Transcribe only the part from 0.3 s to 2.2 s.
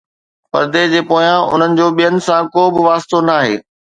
پردي جي پويان، انهن جو ٻين